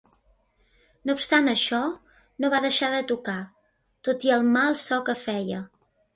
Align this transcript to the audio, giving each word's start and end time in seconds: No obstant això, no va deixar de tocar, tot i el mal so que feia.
No 1.09 1.15
obstant 1.17 1.51
això, 1.51 1.81
no 2.45 2.51
va 2.55 2.63
deixar 2.65 2.91
de 2.95 3.03
tocar, 3.13 3.37
tot 4.09 4.27
i 4.31 4.35
el 4.39 4.51
mal 4.59 4.81
so 4.87 5.01
que 5.11 5.19
feia. 5.29 5.63